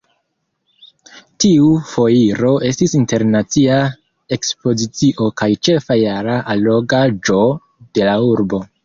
[1.43, 3.75] Tiu Foiro estis internacia
[4.39, 7.39] ekspozicio kaj ĉefa jara allogaĵo
[7.99, 8.63] de la urbo.